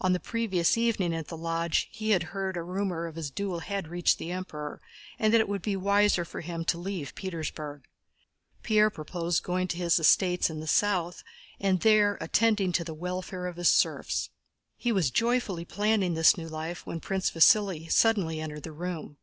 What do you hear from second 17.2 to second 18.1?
Vasíli